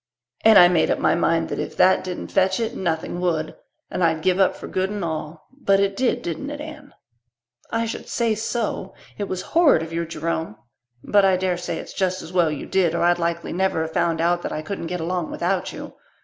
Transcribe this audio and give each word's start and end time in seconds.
And 0.43 0.57
I 0.57 0.67
made 0.67 0.89
up 0.89 0.97
my 0.97 1.13
mind 1.13 1.49
that 1.49 1.59
if 1.59 1.77
that 1.77 2.03
didn't 2.03 2.31
fetch 2.31 2.59
it 2.59 2.75
nothing 2.75 3.19
would 3.21 3.55
and 3.91 4.03
I'd 4.03 4.23
give 4.23 4.39
up 4.39 4.55
for 4.55 4.67
good 4.67 4.89
and 4.89 5.05
all. 5.05 5.45
But 5.55 5.79
it 5.79 5.95
did, 5.95 6.23
didn't 6.23 6.49
it, 6.49 6.59
Anne?" 6.59 6.95
"I 7.69 7.85
should 7.85 8.09
say 8.09 8.33
so. 8.33 8.95
It 9.19 9.25
was 9.25 9.43
horrid 9.53 9.83
of 9.83 9.93
you, 9.93 10.07
Jerome 10.07 10.55
but 11.03 11.23
I 11.23 11.37
daresay 11.37 11.77
it's 11.77 11.93
just 11.93 12.23
as 12.23 12.33
well 12.33 12.49
you 12.49 12.65
did 12.65 12.95
or 12.95 13.03
I'd 13.03 13.19
likely 13.19 13.53
never 13.53 13.83
have 13.83 13.93
found 13.93 14.19
out 14.21 14.41
that 14.41 14.51
I 14.51 14.63
couldn't 14.63 14.87
get 14.87 15.01
along 15.01 15.29
without 15.29 15.71
you. 15.71 15.93